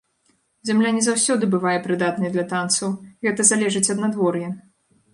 [0.69, 4.49] Зямля не заўсёды бывае прыдатнай для танцаў, гэта залежыць ад надвор'я.